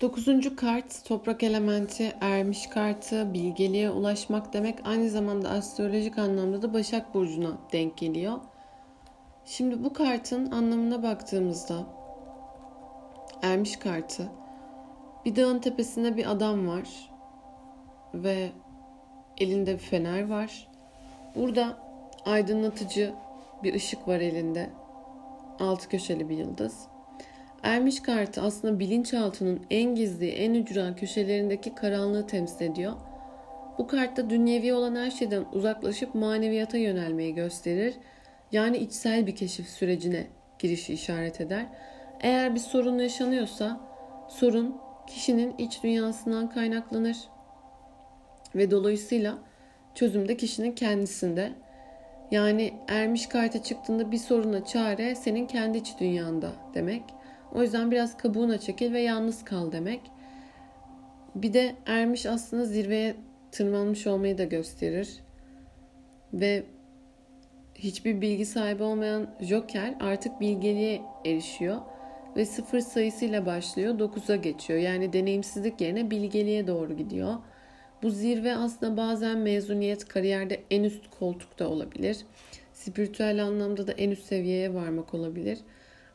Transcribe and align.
Dokuzuncu 0.00 0.56
kart 0.56 1.04
toprak 1.04 1.42
elementi, 1.42 2.12
ermiş 2.20 2.66
kartı, 2.66 3.34
bilgeliğe 3.34 3.90
ulaşmak 3.90 4.52
demek 4.52 4.78
aynı 4.84 5.10
zamanda 5.10 5.50
astrolojik 5.50 6.18
anlamda 6.18 6.62
da 6.62 6.74
Başak 6.74 7.14
Burcu'na 7.14 7.58
denk 7.72 7.98
geliyor. 7.98 8.38
Şimdi 9.44 9.84
bu 9.84 9.92
kartın 9.92 10.50
anlamına 10.50 11.02
baktığımızda 11.02 11.86
ermiş 13.42 13.76
kartı 13.76 14.28
bir 15.24 15.36
dağın 15.36 15.58
tepesinde 15.58 16.16
bir 16.16 16.30
adam 16.30 16.68
var 16.68 17.10
ve 18.14 18.52
elinde 19.38 19.74
bir 19.74 19.78
fener 19.78 20.28
var. 20.28 20.68
Burada 21.34 21.78
aydınlatıcı 22.24 23.14
bir 23.62 23.74
ışık 23.74 24.08
var 24.08 24.20
elinde. 24.20 24.70
Altı 25.58 25.88
köşeli 25.88 26.28
bir 26.28 26.36
yıldız. 26.36 26.88
Ermiş 27.62 28.00
kartı 28.00 28.42
aslında 28.42 28.78
bilinçaltının 28.78 29.60
en 29.70 29.94
gizli, 29.94 30.30
en 30.30 30.54
ücra 30.54 30.96
köşelerindeki 30.96 31.74
karanlığı 31.74 32.26
temsil 32.26 32.64
ediyor. 32.64 32.92
Bu 33.78 33.86
kartta 33.86 34.30
dünyevi 34.30 34.72
olan 34.72 34.96
her 34.96 35.10
şeyden 35.10 35.44
uzaklaşıp 35.52 36.14
maneviyata 36.14 36.76
yönelmeyi 36.76 37.34
gösterir. 37.34 37.94
Yani 38.52 38.76
içsel 38.76 39.26
bir 39.26 39.36
keşif 39.36 39.68
sürecine 39.68 40.26
girişi 40.58 40.92
işaret 40.92 41.40
eder. 41.40 41.66
Eğer 42.20 42.54
bir 42.54 42.60
sorun 42.60 42.98
yaşanıyorsa 42.98 43.80
sorun 44.28 44.76
kişinin 45.06 45.54
iç 45.58 45.82
dünyasından 45.82 46.50
kaynaklanır 46.50 47.16
ve 48.54 48.70
dolayısıyla 48.70 49.38
çözüm 49.94 50.28
de 50.28 50.36
kişinin 50.36 50.72
kendisinde. 50.72 51.52
Yani 52.30 52.74
ermiş 52.88 53.26
karta 53.26 53.62
çıktığında 53.62 54.12
bir 54.12 54.18
soruna 54.18 54.64
çare 54.64 55.14
senin 55.14 55.46
kendi 55.46 55.78
iç 55.78 55.94
dünyanda 56.00 56.52
demek. 56.74 57.02
O 57.54 57.62
yüzden 57.62 57.90
biraz 57.90 58.16
kabuğuna 58.16 58.58
çekil 58.58 58.92
ve 58.92 59.00
yalnız 59.00 59.44
kal 59.44 59.72
demek. 59.72 60.00
Bir 61.34 61.52
de 61.52 61.76
ermiş 61.86 62.26
aslında 62.26 62.64
zirveye 62.64 63.16
tırmanmış 63.52 64.06
olmayı 64.06 64.38
da 64.38 64.44
gösterir. 64.44 65.08
Ve 66.32 66.64
hiçbir 67.74 68.20
bilgi 68.20 68.46
sahibi 68.46 68.82
olmayan 68.82 69.30
Joker 69.40 69.94
artık 70.00 70.40
bilgeliğe 70.40 71.02
erişiyor 71.24 71.76
ve 72.36 72.46
sıfır 72.46 72.80
sayısıyla 72.80 73.46
başlıyor 73.46 73.98
9'a 73.98 74.36
geçiyor. 74.36 74.78
Yani 74.78 75.12
deneyimsizlik 75.12 75.80
yerine 75.80 76.10
bilgeliğe 76.10 76.66
doğru 76.66 76.96
gidiyor. 76.96 77.34
Bu 78.02 78.10
zirve 78.10 78.56
aslında 78.56 78.96
bazen 78.96 79.38
mezuniyet 79.38 80.08
kariyerde 80.08 80.60
en 80.70 80.82
üst 80.82 81.10
koltukta 81.18 81.68
olabilir. 81.68 82.18
Spiritüel 82.72 83.44
anlamda 83.44 83.86
da 83.86 83.92
en 83.92 84.10
üst 84.10 84.24
seviyeye 84.24 84.74
varmak 84.74 85.14
olabilir. 85.14 85.58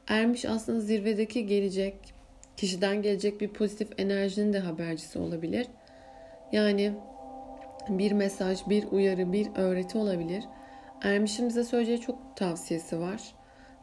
Ermiş 0.08 0.46
aslında 0.46 0.80
zirvedeki 0.80 1.48
gelecek, 1.48 1.96
kişiden 2.58 3.02
gelecek 3.02 3.42
bir 3.42 3.48
pozitif 3.48 3.90
enerjinin 3.98 4.54
de 4.54 4.60
habercisi 4.60 5.20
olabilir. 5.20 5.68
Yani 6.52 6.94
bir 7.90 8.12
mesaj, 8.12 8.60
bir 8.70 8.84
uyarı, 8.92 9.34
bir 9.34 9.48
öğreti 9.56 9.98
olabilir. 9.98 10.44
Ermiş'in 11.02 11.50
bize 11.50 11.64
söyleyeceği 11.64 12.02
çok 12.02 12.36
tavsiyesi 12.36 13.00
var. 13.00 13.22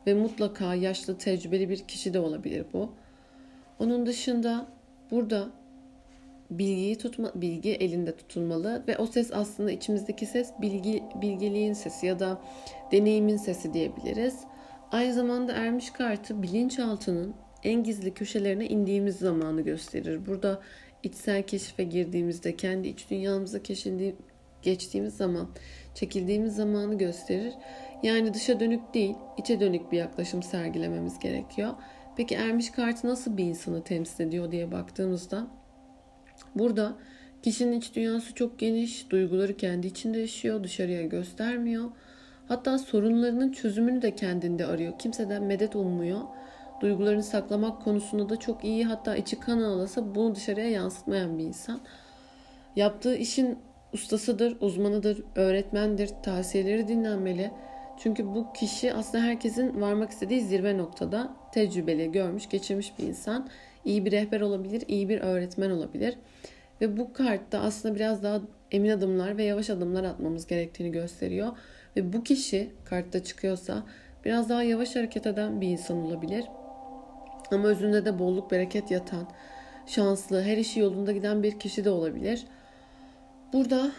Ve 0.07 0.15
mutlaka 0.15 0.75
yaşlı, 0.75 1.19
tecrübeli 1.19 1.69
bir 1.69 1.79
kişi 1.79 2.15
de 2.15 2.21
olabilir 2.21 2.67
bu. 2.73 2.93
Onun 3.79 4.07
dışında 4.07 4.67
burada 5.11 5.49
bilgiyi 6.51 6.99
tutma, 6.99 7.33
bilgi 7.35 7.71
elinde 7.71 8.17
tutulmalı 8.17 8.85
ve 8.89 8.99
o 8.99 9.07
ses 9.07 9.33
aslında 9.33 9.71
içimizdeki 9.71 10.27
ses 10.27 10.53
bilgi 10.61 11.03
bilgeliğin 11.23 11.73
sesi 11.73 12.07
ya 12.07 12.19
da 12.19 12.41
deneyimin 12.93 13.37
sesi 13.37 13.75
diyebiliriz. 13.75 14.41
Aynı 14.93 15.15
zamanda 15.15 15.53
ermiş 15.53 15.91
kartı 15.91 16.43
bilinçaltının 16.43 17.35
en 17.63 17.83
gizli 17.83 18.15
köşelerine 18.15 18.67
indiğimiz 18.67 19.17
zamanı 19.17 19.61
gösterir. 19.61 20.27
Burada 20.27 20.61
içsel 21.03 21.43
keşife 21.43 21.85
girdiğimizde, 21.85 22.57
kendi 22.57 22.89
iç 22.89 23.11
dünyamıza 23.11 23.59
geçtiğimiz 24.63 25.17
zaman, 25.17 25.49
çekildiğimiz 25.95 26.57
zamanı 26.57 26.99
gösterir. 26.99 27.55
Yani 28.03 28.35
dışa 28.35 28.61
dönük 28.61 28.95
değil, 28.95 29.15
içe 29.39 29.61
dönük 29.61 29.93
bir 29.93 29.99
yaklaşım 29.99 30.43
sergilememiz 30.43 31.19
gerekiyor. 31.19 31.71
Peki 32.17 32.35
ermiş 32.35 32.71
kartı 32.71 33.07
nasıl 33.09 33.37
bir 33.37 33.45
insanı 33.45 33.85
temsil 33.85 34.25
ediyor 34.25 34.53
diye 34.53 34.73
baktığımızda 34.73 35.47
burada 36.55 36.97
kişinin 37.43 37.79
iç 37.79 37.95
dünyası 37.95 38.35
çok 38.35 38.59
geniş, 38.59 39.11
duyguları 39.11 39.57
kendi 39.57 39.87
içinde 39.87 40.19
yaşıyor, 40.19 40.65
dışarıya 40.65 41.03
göstermiyor 41.03 41.91
Hatta 42.49 42.79
sorunlarının 42.79 43.53
çözümünü 43.53 44.03
de 44.03 44.15
kendinde 44.17 44.67
arıyor. 44.67 44.99
Kimseden 44.99 45.43
medet 45.43 45.77
ummuyor. 45.77 46.21
Duygularını 46.81 47.23
saklamak 47.23 47.83
konusunda 47.83 48.29
da 48.29 48.37
çok 48.37 48.65
iyi 48.65 48.85
hatta 48.85 49.17
içi 49.17 49.41
kan 49.41 49.61
ağlasa 49.61 50.15
bunu 50.15 50.35
dışarıya 50.35 50.71
yansıtmayan 50.71 51.39
bir 51.39 51.45
insan. 51.45 51.81
Yaptığı 52.77 53.17
işin 53.17 53.59
ustasıdır, 53.93 54.57
uzmanıdır, 54.61 55.25
öğretmendir, 55.35 56.11
tavsiyeleri 56.23 56.89
dinlenmeli. 56.89 57.51
Çünkü 57.99 58.27
bu 58.27 58.53
kişi 58.53 58.95
aslında 58.95 59.25
herkesin 59.25 59.81
varmak 59.81 60.11
istediği 60.11 60.41
zirve 60.41 60.79
noktada 60.79 61.37
tecrübeli, 61.53 62.13
görmüş, 62.13 62.49
geçirmiş 62.49 62.99
bir 62.99 63.05
insan. 63.05 63.49
İyi 63.85 64.05
bir 64.05 64.13
rehber 64.13 64.41
olabilir, 64.41 64.83
iyi 64.89 65.09
bir 65.09 65.21
öğretmen 65.21 65.71
olabilir. 65.71 66.19
Ve 66.81 66.97
bu 66.97 67.13
kartta 67.13 67.61
aslında 67.61 67.95
biraz 67.95 68.23
daha 68.23 68.41
emin 68.71 68.91
adımlar 68.91 69.37
ve 69.37 69.45
yavaş 69.45 69.71
adımlar 69.71 70.05
atmamız 70.05 70.47
gerektiğini 70.47 70.93
gösteriyor. 70.93 71.57
Ve 71.97 72.13
bu 72.13 72.25
kişi 72.25 72.71
kartta 72.85 73.25
çıkıyorsa 73.25 73.83
biraz 74.25 74.49
daha 74.49 74.63
yavaş 74.63 74.97
hareket 74.97 75.27
eden 75.27 75.61
bir 75.61 75.69
insan 75.69 75.97
olabilir. 75.97 76.45
Ama 77.51 77.69
özünde 77.69 78.05
de 78.05 78.19
bolluk 78.19 78.51
bereket 78.51 78.91
yatan, 78.91 79.29
şanslı, 79.87 80.43
her 80.43 80.57
işi 80.57 80.81
yolunda 80.81 81.13
giden 81.13 81.43
bir 81.43 81.59
kişi 81.59 81.85
de 81.85 81.91
olabilir. 81.91 82.47
Burada 83.53 83.93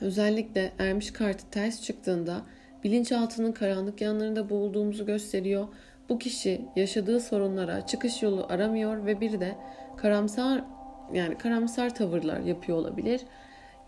özellikle 0.00 0.72
ermiş 0.78 1.10
kartı 1.10 1.50
ters 1.50 1.82
çıktığında 1.82 2.42
bilinçaltının 2.84 3.52
karanlık 3.52 4.00
yanlarında 4.00 4.50
boğulduğumuzu 4.50 5.06
gösteriyor. 5.06 5.68
Bu 6.08 6.18
kişi 6.18 6.60
yaşadığı 6.76 7.20
sorunlara 7.20 7.86
çıkış 7.86 8.22
yolu 8.22 8.46
aramıyor 8.48 9.06
ve 9.06 9.20
bir 9.20 9.40
de 9.40 9.56
karamsar 9.96 10.64
yani 11.12 11.38
karamsar 11.38 11.94
tavırlar 11.94 12.40
yapıyor 12.40 12.78
olabilir. 12.78 13.20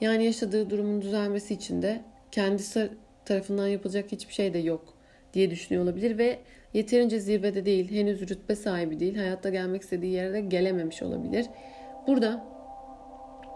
Yani 0.00 0.24
yaşadığı 0.24 0.70
durumun 0.70 1.02
düzelmesi 1.02 1.54
için 1.54 1.82
de 1.82 2.00
kendisi 2.32 2.90
tarafından 3.26 3.66
yapılacak 3.68 4.12
hiçbir 4.12 4.34
şey 4.34 4.54
de 4.54 4.58
yok 4.58 4.94
diye 5.34 5.50
düşünüyor 5.50 5.84
olabilir 5.84 6.18
ve 6.18 6.38
yeterince 6.74 7.20
zirvede 7.20 7.66
değil, 7.66 7.90
henüz 7.90 8.20
rütbe 8.20 8.56
sahibi 8.56 9.00
değil, 9.00 9.16
hayatta 9.16 9.50
gelmek 9.50 9.82
istediği 9.82 10.12
yere 10.12 10.32
de 10.32 10.40
gelememiş 10.40 11.02
olabilir. 11.02 11.46
Burada 12.06 12.44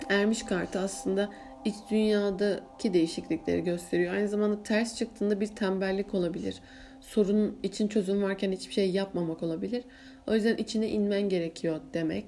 ermiş 0.09 0.43
kartı 0.43 0.79
aslında 0.79 1.29
iç 1.65 1.75
dünyadaki 1.91 2.95
değişiklikleri 2.95 3.65
gösteriyor. 3.65 4.15
Aynı 4.15 4.29
zamanda 4.29 4.63
ters 4.63 4.97
çıktığında 4.97 5.41
bir 5.41 5.47
tembellik 5.47 6.15
olabilir. 6.15 6.61
Sorun 7.01 7.59
için 7.63 7.89
çözüm 7.89 8.23
varken 8.23 8.53
hiçbir 8.53 8.73
şey 8.75 8.91
yapmamak 8.91 9.43
olabilir. 9.43 9.85
O 10.27 10.35
yüzden 10.35 10.57
içine 10.57 10.89
inmen 10.89 11.29
gerekiyor 11.29 11.81
demek 11.95 12.25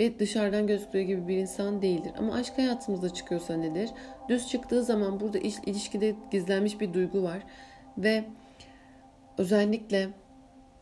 ve 0.00 0.18
dışarıdan 0.18 0.66
gözüktüğü 0.66 1.00
gibi 1.00 1.28
bir 1.28 1.36
insan 1.36 1.82
değildir. 1.82 2.12
Ama 2.18 2.34
aşk 2.34 2.58
hayatımızda 2.58 3.14
çıkıyorsa 3.14 3.56
nedir? 3.56 3.90
Düz 4.28 4.48
çıktığı 4.48 4.84
zaman 4.84 5.20
burada 5.20 5.38
ilişkide 5.38 6.14
gizlenmiş 6.30 6.80
bir 6.80 6.94
duygu 6.94 7.22
var 7.22 7.42
ve 7.98 8.24
özellikle 9.38 10.08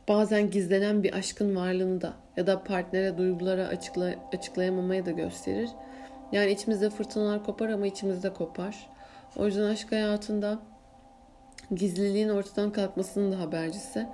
bazen 0.08 0.50
gizlenen 0.50 1.02
bir 1.02 1.14
aşkın 1.14 1.56
varlığını 1.56 2.00
da 2.00 2.12
ya 2.36 2.46
da 2.46 2.64
partnere 2.64 3.18
duygulara 3.18 3.66
açıkla, 3.66 4.14
açıklayamamaya 4.32 5.06
da 5.06 5.10
gösterir. 5.10 5.70
Yani 6.32 6.50
içimizde 6.50 6.90
fırtınalar 6.90 7.44
kopar 7.44 7.68
ama 7.68 7.86
içimizde 7.86 8.32
kopar. 8.32 8.90
O 9.36 9.46
yüzden 9.46 9.62
aşk 9.62 9.92
hayatında 9.92 10.58
gizliliğin 11.74 12.28
ortadan 12.28 12.72
kalkmasının 12.72 13.32
da 13.32 13.40
habercisi. 13.40 14.06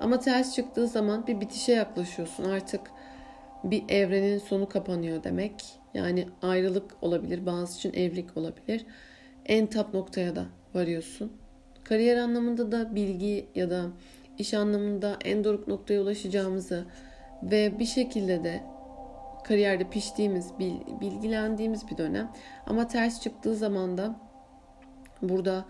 Ama 0.00 0.20
ters 0.20 0.54
çıktığı 0.54 0.86
zaman 0.88 1.26
bir 1.26 1.40
bitişe 1.40 1.72
yaklaşıyorsun. 1.72 2.44
Artık 2.44 2.80
bir 3.64 3.84
evrenin 3.88 4.38
sonu 4.38 4.68
kapanıyor 4.68 5.24
demek. 5.24 5.64
Yani 5.94 6.28
ayrılık 6.42 6.96
olabilir, 7.02 7.46
bazı 7.46 7.76
için 7.78 7.92
evlilik 7.92 8.36
olabilir. 8.36 8.86
En 9.46 9.66
tap 9.66 9.94
noktaya 9.94 10.36
da 10.36 10.44
varıyorsun. 10.74 11.32
Kariyer 11.84 12.16
anlamında 12.16 12.72
da 12.72 12.94
bilgi 12.94 13.46
ya 13.54 13.70
da 13.70 13.86
iş 14.38 14.54
anlamında 14.54 15.16
en 15.24 15.44
doruk 15.44 15.68
noktaya 15.68 16.02
ulaşacağımızı 16.02 16.84
ve 17.42 17.78
bir 17.78 17.86
şekilde 17.86 18.44
de 18.44 18.62
kariyerde 19.44 19.90
piştiğimiz, 19.90 20.52
bilgilendiğimiz 21.00 21.90
bir 21.90 21.98
dönem. 21.98 22.32
Ama 22.66 22.88
ters 22.88 23.20
çıktığı 23.22 23.54
zaman 23.54 23.98
da 23.98 24.20
burada 25.22 25.64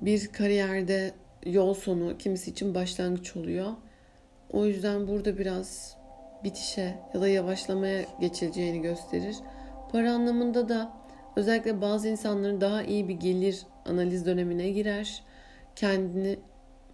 bir 0.00 0.28
kariyerde 0.28 1.12
yol 1.46 1.74
sonu 1.74 2.18
kimisi 2.18 2.50
için 2.50 2.74
başlangıç 2.74 3.36
oluyor. 3.36 3.72
O 4.50 4.66
yüzden 4.66 5.08
burada 5.08 5.38
biraz 5.38 5.96
bitişe 6.44 6.94
ya 7.14 7.20
da 7.20 7.28
yavaşlamaya 7.28 8.02
geçileceğini 8.20 8.82
gösterir. 8.82 9.36
Para 9.92 10.12
anlamında 10.12 10.68
da 10.68 10.92
özellikle 11.36 11.80
bazı 11.80 12.08
insanların 12.08 12.60
daha 12.60 12.82
iyi 12.82 13.08
bir 13.08 13.14
gelir 13.14 13.66
analiz 13.84 14.26
dönemine 14.26 14.70
girer. 14.70 15.22
Kendini 15.76 16.38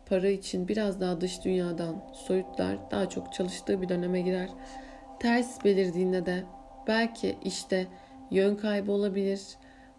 para 0.06 0.28
için 0.28 0.68
biraz 0.68 1.00
daha 1.00 1.20
dış 1.20 1.44
dünyadan 1.44 2.04
soyutlar, 2.12 2.78
daha 2.90 3.08
çok 3.08 3.32
çalıştığı 3.32 3.82
bir 3.82 3.88
döneme 3.88 4.20
girer. 4.20 4.48
Ters 5.20 5.64
belirdiğinde 5.64 6.26
de 6.26 6.44
belki 6.86 7.36
işte 7.44 7.86
yön 8.30 8.56
kaybı 8.56 8.92
olabilir 8.92 9.40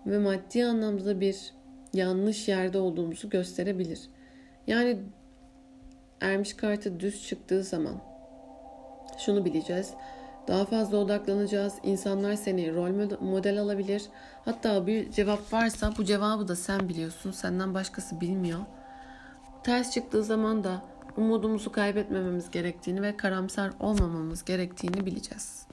ve 0.05 0.19
maddi 0.19 0.65
anlamda 0.65 1.19
bir 1.19 1.53
yanlış 1.93 2.47
yerde 2.47 2.77
olduğumuzu 2.77 3.29
gösterebilir. 3.29 4.09
Yani 4.67 4.99
ermiş 6.21 6.53
kartı 6.53 6.99
düz 6.99 7.27
çıktığı 7.27 7.63
zaman 7.63 8.10
şunu 9.25 9.45
bileceğiz. 9.45 9.93
Daha 10.47 10.65
fazla 10.65 10.97
odaklanacağız. 10.97 11.73
İnsanlar 11.83 12.35
seni 12.35 12.75
rol 12.75 13.19
model 13.21 13.59
alabilir. 13.59 14.03
Hatta 14.45 14.87
bir 14.87 15.11
cevap 15.11 15.53
varsa 15.53 15.93
bu 15.97 16.05
cevabı 16.05 16.47
da 16.47 16.55
sen 16.55 16.89
biliyorsun. 16.89 17.31
Senden 17.31 17.73
başkası 17.73 18.21
bilmiyor. 18.21 18.59
Ters 19.63 19.91
çıktığı 19.91 20.23
zaman 20.23 20.63
da 20.63 20.81
umudumuzu 21.17 21.71
kaybetmememiz 21.71 22.51
gerektiğini 22.51 23.01
ve 23.01 23.17
karamsar 23.17 23.71
olmamamız 23.79 24.45
gerektiğini 24.45 25.05
bileceğiz. 25.05 25.67